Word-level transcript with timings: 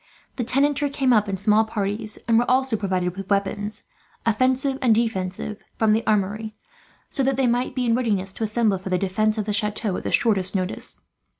The 0.37 0.43
tenantry 0.43 0.89
came 0.89 1.13
up 1.13 1.29
in 1.29 1.37
small 1.37 1.63
parties, 1.63 2.17
and 2.27 2.39
were 2.39 2.49
also 2.49 2.75
provided 2.75 3.15
with 3.15 3.29
weapons, 3.29 3.83
offensive 4.25 4.79
and 4.81 4.95
defensive, 4.95 5.63
from 5.77 5.93
the 5.93 6.03
armoury; 6.07 6.55
so 7.07 7.21
that 7.21 7.37
they 7.37 7.45
might 7.45 7.75
be 7.75 7.85
in 7.85 7.93
readiness 7.93 8.33
to 8.33 8.43
assemble 8.43 8.79
for 8.79 8.89
the 8.89 8.97
defence 8.97 9.37
of 9.37 9.45
the 9.45 9.53
chateau, 9.53 9.95
at 9.97 10.03
the 10.03 10.11
shortest 10.11 10.55
notice. 10.55 11.01